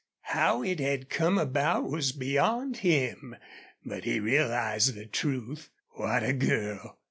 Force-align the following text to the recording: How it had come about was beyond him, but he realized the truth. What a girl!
How 0.33 0.63
it 0.63 0.79
had 0.79 1.11
come 1.11 1.37
about 1.37 1.87
was 1.87 2.11
beyond 2.11 2.77
him, 2.77 3.35
but 3.85 4.03
he 4.03 4.19
realized 4.19 4.95
the 4.95 5.05
truth. 5.05 5.69
What 5.91 6.23
a 6.23 6.33
girl! 6.33 6.97